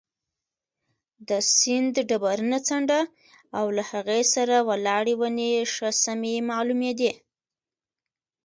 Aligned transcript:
د 1.29 1.29
سیند 1.55 1.95
ډبرینه 2.09 2.59
څنډه 2.67 3.01
او 3.57 3.65
له 3.77 3.83
هغې 3.91 4.21
سره 4.33 4.55
ولاړې 4.69 5.13
ونې 5.19 5.51
ښه 5.73 5.89
سمې 6.03 6.35
معلومېدې. 6.49 7.11